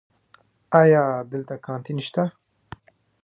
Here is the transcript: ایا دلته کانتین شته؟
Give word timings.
ایا 0.81 1.03
دلته 1.31 1.53
کانتین 1.65 1.97
شته؟ 2.07 2.23